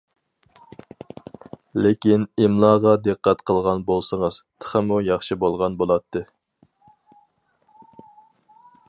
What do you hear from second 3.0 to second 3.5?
دىققەت